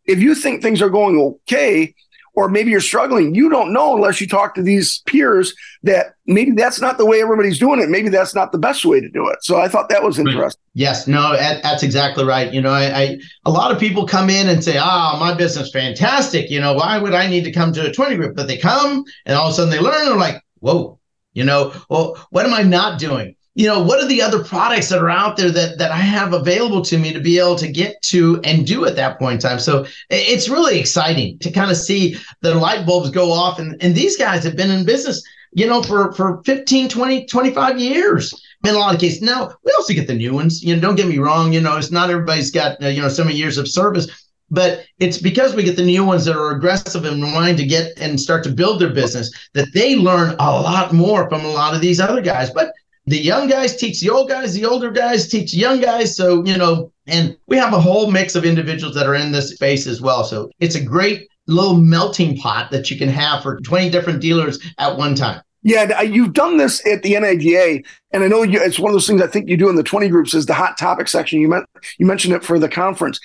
[0.06, 1.94] if you think things are going okay,
[2.34, 6.52] or maybe you're struggling, you don't know unless you talk to these peers that maybe
[6.52, 7.88] that's not the way everybody's doing it.
[7.88, 9.38] Maybe that's not the best way to do it.
[9.42, 10.60] So I thought that was interesting.
[10.74, 12.52] Yes, no, that's exactly right.
[12.52, 15.34] You know, I, I a lot of people come in and say, "Ah, oh, my
[15.34, 18.36] business fantastic." You know, why would I need to come to a 20 group?
[18.36, 20.06] But they come and all of a sudden they learn.
[20.06, 20.98] They're like, "Whoa."
[21.32, 23.36] You know, well, what am I not doing?
[23.54, 26.32] You know what are the other products that are out there that that i have
[26.32, 29.50] available to me to be able to get to and do at that point in
[29.50, 29.58] time?
[29.58, 33.58] So it's really exciting to kind of see the light bulbs go off.
[33.58, 37.80] And, and these guys have been in business you know for for 15 20 25
[37.80, 38.32] years
[38.64, 39.22] in a lot of cases.
[39.22, 40.62] Now we also get the new ones.
[40.62, 43.08] You know don't get me wrong you know it's not everybody's got uh, you know
[43.08, 46.50] so many years of service but it's because we get the new ones that are
[46.50, 50.50] aggressive and wanting to get and start to build their business that they learn a
[50.50, 52.50] lot more from a lot of these other guys.
[52.50, 52.72] But
[53.10, 56.16] the young guys teach the old guys, the older guys teach young guys.
[56.16, 59.50] So, you know, and we have a whole mix of individuals that are in this
[59.50, 60.22] space as well.
[60.22, 64.60] So it's a great little melting pot that you can have for 20 different dealers
[64.78, 65.42] at one time.
[65.62, 68.94] Yeah, uh, you've done this at the NADA, and I know you, it's one of
[68.94, 71.38] those things I think you do in the 20 groups is the hot topic section.
[71.38, 71.66] You, meant,
[71.98, 73.20] you mentioned it for the conference.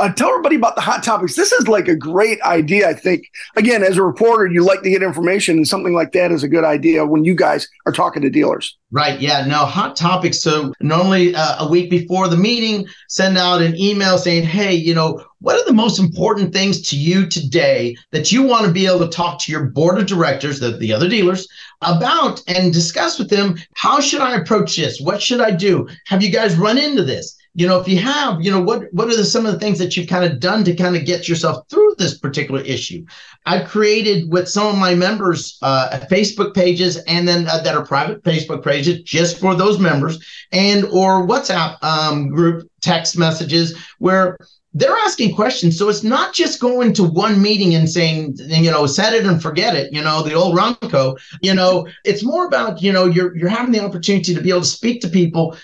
[0.00, 1.36] Uh, tell everybody about the hot topics.
[1.36, 2.88] This is like a great idea.
[2.88, 6.32] I think, again, as a reporter, you like to get information, and something like that
[6.32, 8.78] is a good idea when you guys are talking to dealers.
[8.90, 9.20] Right.
[9.20, 9.44] Yeah.
[9.44, 10.40] No, hot topics.
[10.40, 14.94] So, normally uh, a week before the meeting, send out an email saying, hey, you
[14.94, 18.86] know, what are the most important things to you today that you want to be
[18.86, 21.46] able to talk to your board of directors, the, the other dealers,
[21.82, 23.58] about and discuss with them?
[23.74, 24.98] How should I approach this?
[24.98, 25.86] What should I do?
[26.06, 27.36] Have you guys run into this?
[27.54, 29.78] You know if you have you know what what are the, some of the things
[29.78, 33.04] that you've kind of done to kind of get yourself through this particular issue?
[33.46, 37.84] I've created with some of my members uh, facebook pages and then uh, that are
[37.84, 44.38] private facebook pages just for those members and or whatsapp um, group text messages where
[44.72, 45.76] they're asking questions.
[45.76, 49.42] So it's not just going to one meeting and saying you know set it and
[49.42, 51.88] forget it you know the old ronco you know.
[52.04, 55.00] It's more about you know you're you're having the opportunity to be able to speak
[55.02, 55.56] to people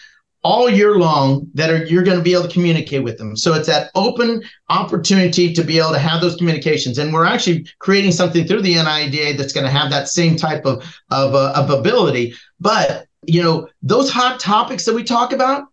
[0.47, 3.37] all year long that are you're going to be able to communicate with them.
[3.37, 6.99] So it's that open opportunity to be able to have those communications.
[6.99, 10.65] And we're actually creating something through the NIDA that's going to have that same type
[10.65, 12.35] of of, uh, of ability.
[12.61, 15.65] But you know those hot topics that we talk about,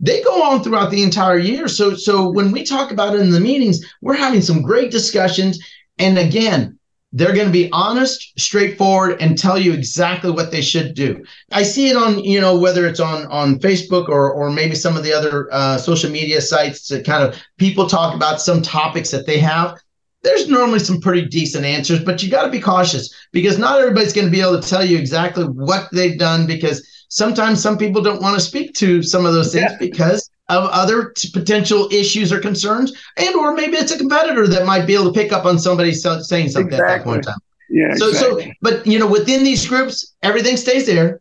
[0.00, 1.68] they go on throughout the entire year.
[1.68, 5.62] So so when we talk about it in the meetings, we're having some great discussions.
[5.98, 6.78] And again,
[7.12, 11.22] they're going to be honest, straightforward, and tell you exactly what they should do.
[11.50, 14.96] I see it on, you know, whether it's on on Facebook or or maybe some
[14.96, 19.10] of the other uh, social media sites that kind of people talk about some topics
[19.10, 19.78] that they have.
[20.22, 24.12] There's normally some pretty decent answers, but you got to be cautious because not everybody's
[24.12, 28.00] going to be able to tell you exactly what they've done because sometimes some people
[28.00, 29.76] don't want to speak to some of those things yeah.
[29.78, 34.66] because of other t- potential issues or concerns, and or maybe it's a competitor that
[34.66, 36.94] might be able to pick up on somebody so- saying something exactly.
[36.94, 37.40] at that point in time.
[37.70, 37.94] Yeah.
[37.94, 38.44] So exactly.
[38.44, 41.20] so, but you know, within these groups, everything stays there.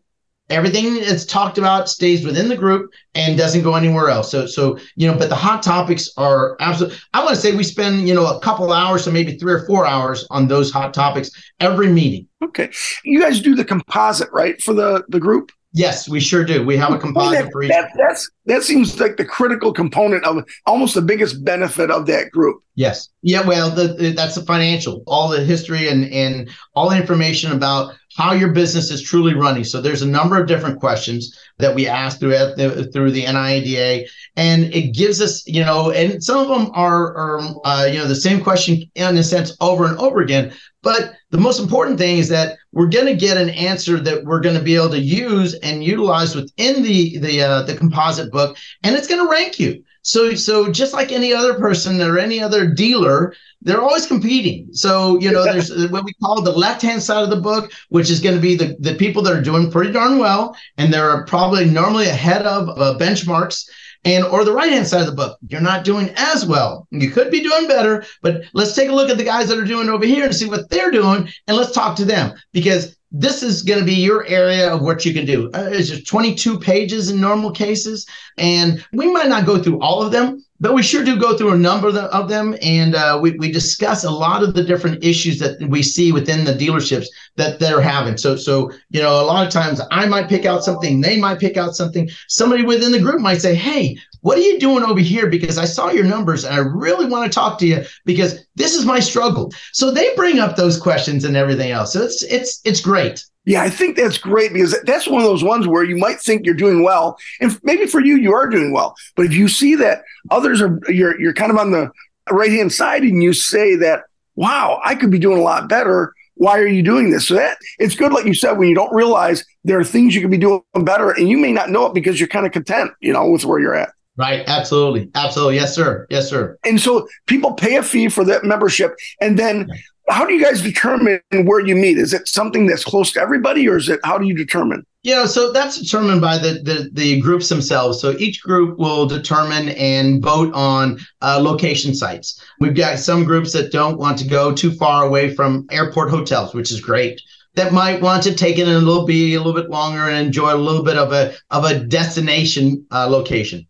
[0.50, 4.30] Everything that's talked about stays within the group and doesn't go anywhere else.
[4.30, 6.98] So, so you know, but the hot topics are absolutely.
[7.14, 9.66] I want to say we spend you know a couple hours, so maybe three or
[9.66, 11.32] four hours on those hot topics
[11.62, 12.28] every meeting.
[12.44, 12.70] Okay,
[13.06, 15.54] you guys do the composite right for the the group.
[15.74, 16.66] Yes, we sure do.
[16.66, 17.70] We have a composite that, for each.
[17.70, 22.32] That, that's that seems like the critical component of almost the biggest benefit of that
[22.32, 22.62] group.
[22.76, 23.08] Yes.
[23.22, 23.48] Yeah.
[23.48, 28.34] Well, the, that's the financial, all the history and and all the information about how
[28.34, 29.64] your business is truly running.
[29.64, 34.08] So there's a number of different questions that we ask through the, through the NIDA,
[34.36, 38.08] and it gives us, you know, and some of them are, are uh, you know,
[38.08, 40.54] the same question in a sense over and over again.
[40.84, 44.42] But the most important thing is that we're going to get an answer that we're
[44.42, 48.58] going to be able to use and utilize within the the uh, the composite book,
[48.84, 49.84] and it's going to rank you.
[50.04, 54.74] So so just like any other person or any other dealer, they're always competing.
[54.74, 58.10] So, you know, there's what we call the left hand side of the book, which
[58.10, 60.56] is going to be the, the people that are doing pretty darn well.
[60.78, 63.70] And they're probably normally ahead of uh, benchmarks.
[64.04, 66.88] And or the right hand side of the book, you're not doing as well.
[66.90, 69.66] You could be doing better, but let's take a look at the guys that are
[69.66, 73.44] doing over here and see what they're doing, and let's talk to them because this
[73.44, 75.52] is going to be your area of what you can do.
[75.54, 80.02] Uh, it's just 22 pages in normal cases, and we might not go through all
[80.02, 83.32] of them, but we sure do go through a number of them and uh, we,
[83.32, 87.60] we discuss a lot of the different issues that we see within the dealerships that
[87.60, 88.16] they're having.
[88.16, 91.40] So so you know a lot of times i might pick out something they might
[91.40, 92.10] pick out something.
[92.28, 95.28] Somebody within the group might say hey what are you doing over here?
[95.28, 98.76] Because I saw your numbers and I really want to talk to you because this
[98.76, 99.52] is my struggle.
[99.74, 101.94] So they bring up those questions and everything else.
[101.94, 103.24] So it's it's it's great.
[103.46, 106.46] Yeah, I think that's great because that's one of those ones where you might think
[106.46, 108.96] you're doing well, and maybe for you you are doing well.
[109.16, 111.92] But if you see that others are, you're you're kind of on the
[112.30, 114.04] right hand side, and you say that,
[114.36, 117.28] "Wow, I could be doing a lot better." Why are you doing this?
[117.28, 120.22] So that it's good, like you said, when you don't realize there are things you
[120.22, 122.92] could be doing better, and you may not know it because you're kind of content,
[123.00, 123.92] you know, with where you're at.
[124.22, 124.44] Right.
[124.48, 125.10] Absolutely.
[125.16, 125.56] Absolutely.
[125.56, 126.06] Yes, sir.
[126.12, 126.56] Yes, sir.
[126.64, 129.68] And so people pay a fee for that membership, and then
[130.10, 131.98] how do you guys determine where you meet?
[131.98, 134.86] Is it something that's close to everybody, or is it how do you determine?
[135.04, 138.00] Yeah, so that's determined by the, the, the groups themselves.
[138.00, 142.40] So each group will determine and vote on uh, location sites.
[142.60, 146.54] We've got some groups that don't want to go too far away from airport hotels,
[146.54, 147.20] which is great.
[147.56, 150.28] That might want to take it in a little be a little bit longer and
[150.28, 153.68] enjoy a little bit of a of a destination uh, location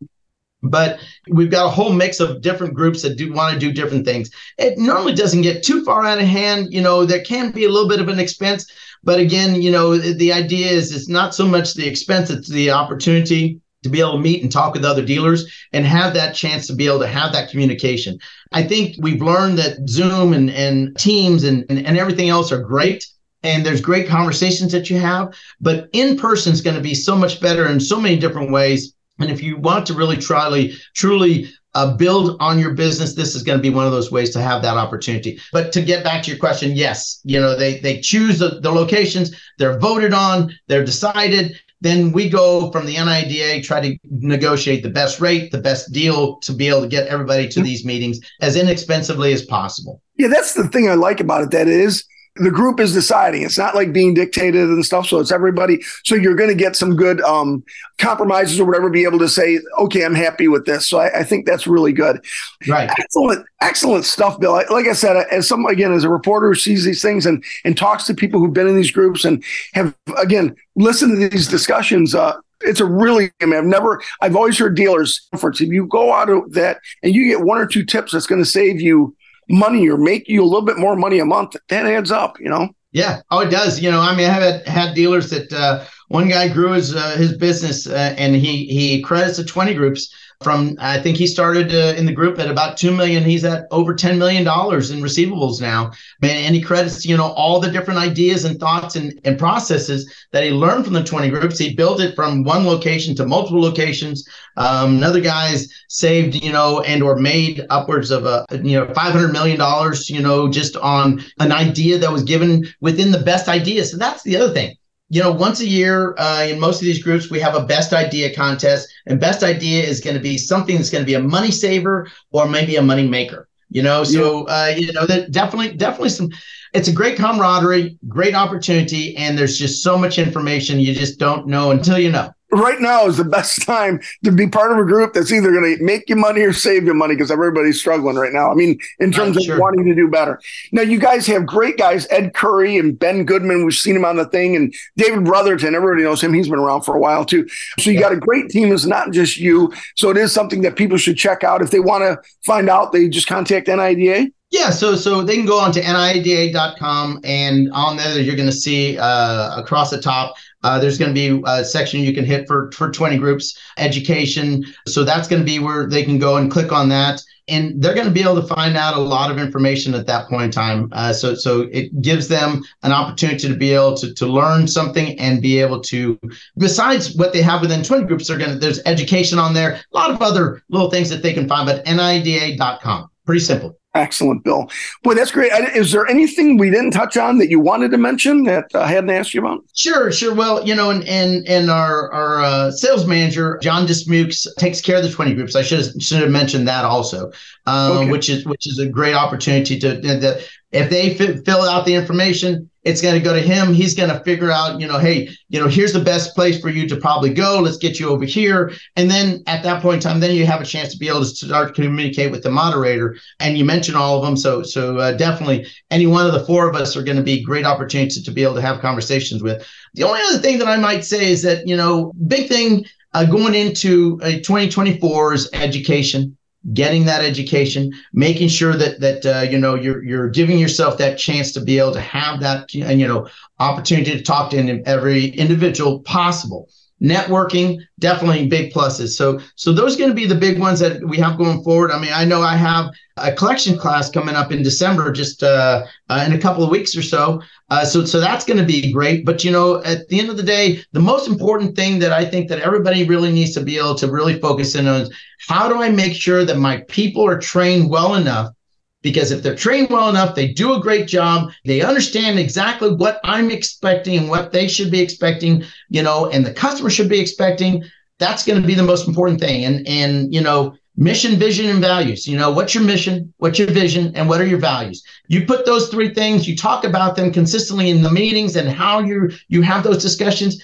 [0.64, 4.06] but we've got a whole mix of different groups that do want to do different
[4.06, 4.30] things.
[4.58, 6.72] It normally doesn't get too far out of hand.
[6.72, 8.70] You know, there can be a little bit of an expense,
[9.04, 12.72] but again, you know, the idea is it's not so much the expense, it's the
[12.72, 16.68] opportunity to be able to meet and talk with other dealers and have that chance
[16.68, 18.20] to be able to have that communication.
[18.52, 22.62] I think we've learned that Zoom and, and Teams and, and, and everything else are
[22.62, 23.08] great
[23.42, 27.16] and there's great conversations that you have, but in person is going to be so
[27.16, 31.50] much better in so many different ways and if you want to really truly, truly
[31.74, 34.42] uh, build on your business, this is going to be one of those ways to
[34.42, 35.40] have that opportunity.
[35.54, 38.72] But to get back to your question, yes, you know they they choose the, the
[38.72, 41.60] locations, they're voted on, they're decided.
[41.84, 46.38] Then we go from the NIDA, try to negotiate the best rate, the best deal
[46.42, 50.00] to be able to get everybody to these meetings as inexpensively as possible.
[50.16, 51.52] Yeah, that's the thing I like about it.
[51.52, 53.44] That it is the group is deciding.
[53.44, 55.08] It's not like being dictated and stuff.
[55.08, 55.82] So it's everybody.
[56.06, 57.64] So you're going to get some good um,
[57.98, 58.90] compromises or whatever.
[58.90, 60.88] Be able to say, okay, I'm happy with this.
[60.88, 62.24] So I, I think that's really good.
[62.68, 62.90] Right.
[62.98, 64.54] Excellent, excellent stuff, Bill.
[64.54, 67.78] Like I said, as some again as a reporter who sees these things and and
[67.78, 72.16] talks to people who've been in these groups and have again listened to these discussions.
[72.16, 75.62] Uh, it's a really, I mean, I've never, I've always heard dealers conference.
[75.62, 78.42] If you go out of that and you get one or two tips that's going
[78.42, 79.16] to save you
[79.50, 82.50] money or make you a little bit more money a month, that adds up, you
[82.50, 82.70] know?
[82.92, 83.22] Yeah.
[83.32, 83.80] Oh, it does.
[83.80, 86.94] You know, I mean, I have had, had dealers that uh, one guy grew his
[86.94, 91.28] uh, his business uh, and he he credits the 20 groups from I think he
[91.28, 93.24] started uh, in the group at about two million.
[93.24, 97.60] He's at over ten million dollars in receivables now, and he credits you know all
[97.60, 101.58] the different ideas and thoughts and, and processes that he learned from the twenty groups.
[101.58, 104.28] He built it from one location to multiple locations.
[104.58, 109.14] Um, another guy's saved you know and or made upwards of a you know five
[109.14, 113.48] hundred million dollars you know just on an idea that was given within the best
[113.48, 113.86] idea.
[113.86, 114.76] So that's the other thing
[115.12, 117.92] you know, once a year uh, in most of these groups, we have a best
[117.92, 121.20] idea contest, and best idea is going to be something that's going to be a
[121.22, 123.50] money saver or maybe a money maker.
[123.70, 126.30] You know, so uh, you know that definitely, definitely some.
[126.74, 131.46] It's a great camaraderie, great opportunity, and there's just so much information you just don't
[131.46, 134.84] know until you know right now is the best time to be part of a
[134.84, 138.16] group that's either going to make you money or save you money because everybody's struggling
[138.16, 138.52] right now.
[138.52, 140.40] I mean, in terms of wanting to do better.
[140.72, 143.66] Now, you guys have great guys, Ed Curry and Ben Goodman.
[143.66, 145.76] We've seen him on the thing, and David Brotherton.
[145.76, 146.34] Everybody knows him.
[146.34, 147.48] He's been around for a while too.
[147.80, 148.02] So you yeah.
[148.02, 148.72] got a great team.
[148.72, 149.74] It's not just you.
[149.96, 152.92] So it is something that people should check out if they want to find out.
[152.92, 154.32] They just contact NIDA.
[154.52, 158.56] Yeah, so so they can go on to nida.com and on there you're going to
[158.56, 162.48] see uh, across the top uh, there's going to be a section you can hit
[162.48, 164.66] for for 20 groups education.
[164.88, 167.96] So that's going to be where they can go and click on that, and they're
[167.96, 170.52] going to be able to find out a lot of information at that point in
[170.52, 170.90] time.
[170.92, 175.18] Uh, so so it gives them an opportunity to be able to to learn something
[175.20, 176.20] and be able to
[176.58, 179.98] besides what they have within 20 groups, they're going to there's education on there, a
[179.98, 181.66] lot of other little things that they can find.
[181.66, 183.81] But nida.com, pretty simple.
[183.94, 184.70] Excellent, Bill.
[185.04, 185.52] Boy, that's great.
[185.76, 189.10] Is there anything we didn't touch on that you wanted to mention that I hadn't
[189.10, 189.66] asked you about?
[189.76, 190.34] Sure, sure.
[190.34, 194.98] Well, you know, and and, and our our uh, sales manager John Dismukes takes care
[194.98, 195.58] of the twenty groups.
[195.58, 197.34] I should have, should have mentioned that also,
[197.66, 198.12] um, okay.
[198.12, 200.02] which is which is a great opportunity to.
[200.02, 203.74] to if they f- fill out the information, it's going to go to him.
[203.74, 206.70] He's going to figure out, you know, hey, you know, here's the best place for
[206.70, 207.60] you to probably go.
[207.60, 208.72] Let's get you over here.
[208.96, 211.20] And then at that point in time, then you have a chance to be able
[211.20, 213.18] to start to communicate with the moderator.
[213.40, 216.68] And you mentioned all of them, so so uh, definitely any one of the four
[216.68, 219.68] of us are going to be great opportunities to be able to have conversations with.
[219.94, 223.26] The only other thing that I might say is that you know, big thing uh,
[223.26, 226.36] going into uh, 2024 is education
[226.74, 231.18] getting that education, making sure that that uh, you know you're you're giving yourself that
[231.18, 233.28] chance to be able to have that you know
[233.60, 236.70] opportunity to talk to every individual possible.
[237.02, 239.10] Networking, definitely big pluses.
[239.10, 241.92] So, so those are going to be the big ones that we have going forward.
[241.92, 245.86] I mean, I know I have a collection class coming up in December, just uh,
[246.10, 247.42] uh, in a couple of weeks or so.
[247.70, 249.26] Uh, so, so that's going to be great.
[249.26, 252.24] But you know, at the end of the day, the most important thing that I
[252.24, 255.14] think that everybody really needs to be able to really focus in on is
[255.48, 258.54] how do I make sure that my people are trained well enough
[259.02, 261.52] because if they're trained well enough, they do a great job.
[261.66, 266.46] They understand exactly what I'm expecting and what they should be expecting, you know, and
[266.46, 267.84] the customer should be expecting.
[268.20, 269.66] That's going to be the most important thing.
[269.66, 272.28] And and you know, mission, vision, and values.
[272.28, 275.04] You know, what's your mission, what's your vision, and what are your values?
[275.28, 279.00] You put those three things, you talk about them consistently in the meetings and how
[279.00, 280.64] you you have those discussions.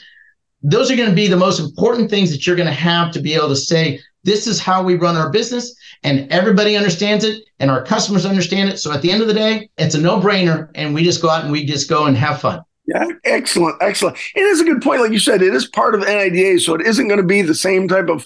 [0.64, 3.22] Those are going to be the most important things that you're going to have to
[3.22, 5.74] be able to say, this is how we run our business
[6.04, 8.78] and everybody understands it and our customers understand it.
[8.78, 11.30] So at the end of the day, it's a no brainer and we just go
[11.30, 12.62] out and we just go and have fun.
[12.88, 14.18] Yeah, excellent, excellent.
[14.34, 15.02] It is a good point.
[15.02, 17.54] Like you said, it is part of NIDA, so it isn't going to be the
[17.54, 18.26] same type of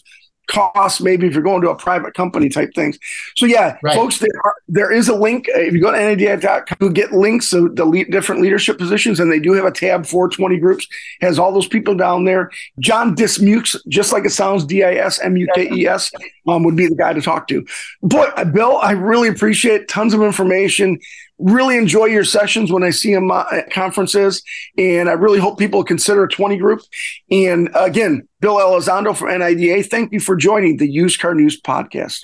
[0.51, 2.99] cost maybe if you're going to a private company type things.
[3.35, 3.95] So yeah, right.
[3.95, 7.49] folks, there are, there is a link if you go to NADA.com, you get links
[7.51, 10.87] to the le- different leadership positions, and they do have a tab for 20 groups.
[11.21, 12.51] Has all those people down there.
[12.79, 16.11] John Dismukes, just like it sounds, D I S M U K E S,
[16.47, 17.65] um, would be the guy to talk to.
[18.01, 20.99] But Bill, I really appreciate tons of information
[21.41, 24.43] really enjoy your sessions when I see them uh, at conferences.
[24.77, 26.81] And I really hope people consider a 20 group.
[27.29, 32.23] And again, Bill Elizondo from NIDA, thank you for joining the Used Car News podcast.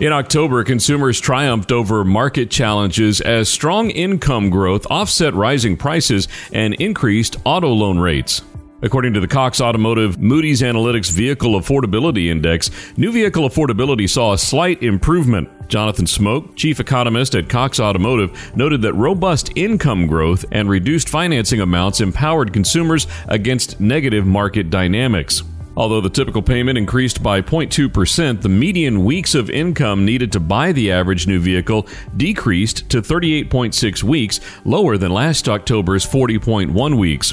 [0.00, 6.74] In October, consumers triumphed over market challenges as strong income growth offset rising prices and
[6.74, 8.42] increased auto loan rates.
[8.80, 14.38] According to the Cox Automotive Moody's Analytics Vehicle Affordability Index, new vehicle affordability saw a
[14.38, 15.48] slight improvement.
[15.68, 21.60] Jonathan Smoke, chief economist at Cox Automotive, noted that robust income growth and reduced financing
[21.60, 25.42] amounts empowered consumers against negative market dynamics.
[25.76, 30.72] Although the typical payment increased by 0.2%, the median weeks of income needed to buy
[30.72, 37.32] the average new vehicle decreased to 38.6 weeks, lower than last October's 40.1 weeks.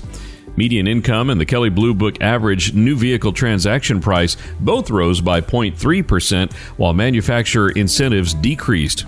[0.56, 5.42] Median income and the Kelley Blue Book average new vehicle transaction price both rose by
[5.42, 9.06] 0.3%, while manufacturer incentives decreased.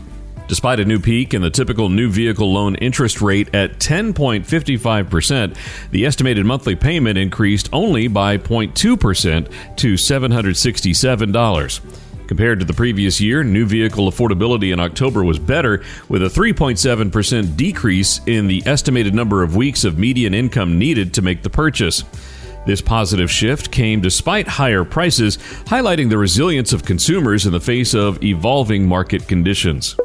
[0.48, 5.58] Despite a new peak in the typical new vehicle loan interest rate at 10.55%,
[5.92, 12.07] the estimated monthly payment increased only by 0.2% to $767.
[12.28, 17.56] Compared to the previous year, new vehicle affordability in October was better, with a 3.7%
[17.56, 22.04] decrease in the estimated number of weeks of median income needed to make the purchase.
[22.66, 27.94] This positive shift came despite higher prices, highlighting the resilience of consumers in the face
[27.94, 29.96] of evolving market conditions.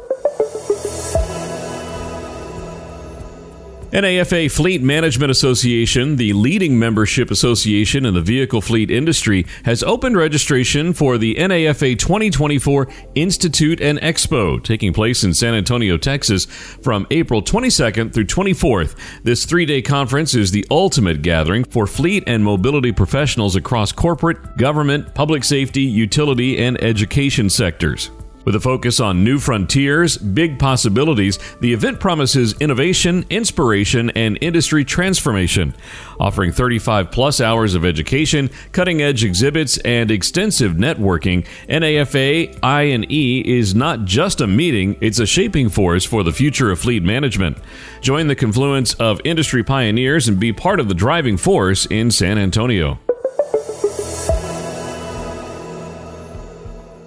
[3.93, 10.17] NAFA Fleet Management Association, the leading membership association in the vehicle fleet industry, has opened
[10.17, 17.05] registration for the NAFA 2024 Institute and Expo, taking place in San Antonio, Texas, from
[17.11, 18.95] April 22nd through 24th.
[19.21, 24.57] This three day conference is the ultimate gathering for fleet and mobility professionals across corporate,
[24.57, 28.09] government, public safety, utility, and education sectors.
[28.45, 34.83] With a focus on new frontiers, big possibilities, the event promises innovation, inspiration, and industry
[34.83, 35.73] transformation.
[36.19, 43.73] Offering 35 plus hours of education, cutting edge exhibits, and extensive networking, NAFA I&E is
[43.73, 47.57] not just a meeting, it's a shaping force for the future of fleet management.
[48.01, 52.37] Join the confluence of industry pioneers and be part of the driving force in San
[52.37, 52.99] Antonio.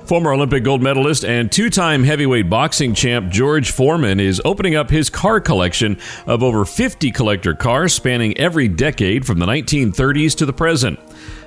[0.07, 4.89] Former Olympic gold medalist and two time heavyweight boxing champ George Foreman is opening up
[4.89, 5.99] his car collection
[6.29, 11.01] of over 50 collector cars spanning every decade from the 1930s to the present.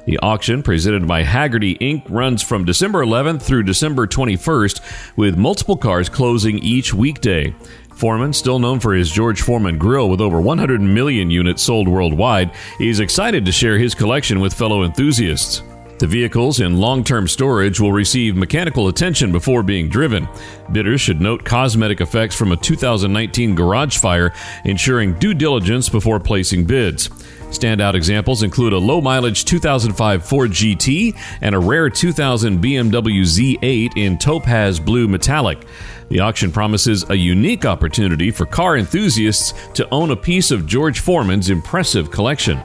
[0.05, 5.77] The auction, presented by Hagerty Inc., runs from December 11th through December 21st, with multiple
[5.77, 7.55] cars closing each weekday.
[7.95, 12.51] Foreman, still known for his George Foreman grill with over 100 million units sold worldwide,
[12.81, 15.63] is excited to share his collection with fellow enthusiasts.
[15.99, 20.29] The vehicles in long term storage will receive mechanical attention before being driven.
[20.71, 24.33] Bidders should note cosmetic effects from a 2019 garage fire,
[24.63, 27.09] ensuring due diligence before placing bids.
[27.49, 33.97] Standout examples include a low mileage 2005 Ford GT and a rare 2000 BMW Z8
[33.97, 35.65] in topaz blue metallic.
[36.07, 41.01] The auction promises a unique opportunity for car enthusiasts to own a piece of George
[41.01, 42.63] Foreman's impressive collection.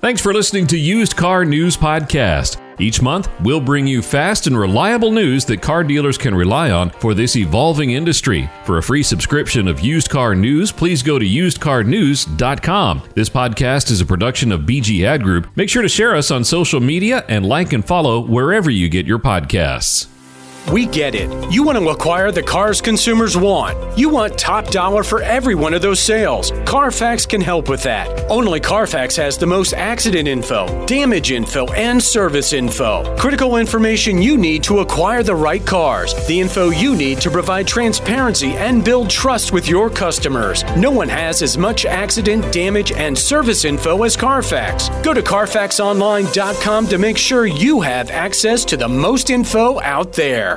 [0.00, 2.60] Thanks for listening to Used Car News Podcast.
[2.78, 6.90] Each month, we'll bring you fast and reliable news that car dealers can rely on
[6.90, 8.50] for this evolving industry.
[8.64, 13.02] For a free subscription of Used Car News, please go to usedcarnews.com.
[13.14, 15.48] This podcast is a production of BG Ad Group.
[15.56, 19.06] Make sure to share us on social media and like and follow wherever you get
[19.06, 20.08] your podcasts.
[20.72, 21.30] We get it.
[21.52, 23.96] You want to acquire the cars consumers want.
[23.96, 26.50] You want top dollar for every one of those sales.
[26.64, 28.08] Carfax can help with that.
[28.28, 33.16] Only Carfax has the most accident info, damage info, and service info.
[33.16, 36.14] Critical information you need to acquire the right cars.
[36.26, 40.64] The info you need to provide transparency and build trust with your customers.
[40.76, 44.88] No one has as much accident, damage, and service info as Carfax.
[45.04, 50.55] Go to CarfaxOnline.com to make sure you have access to the most info out there.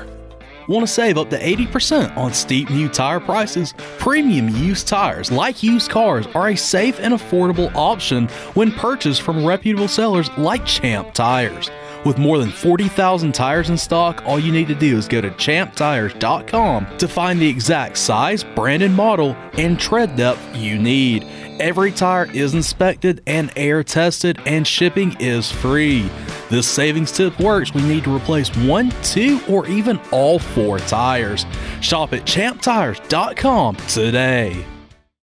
[0.69, 3.73] Want to save up to 80% on steep new tire prices?
[3.97, 9.43] Premium used tires, like used cars, are a safe and affordable option when purchased from
[9.43, 11.71] reputable sellers like Champ Tires.
[12.05, 15.31] With more than 40,000 tires in stock, all you need to do is go to
[15.31, 21.25] champtires.com to find the exact size, brand, and model and tread depth you need.
[21.59, 26.09] Every tire is inspected and air tested, and shipping is free.
[26.49, 30.79] This savings tip works when you need to replace one, two, or even all four
[30.79, 31.45] tires.
[31.81, 34.65] Shop at champtires.com today.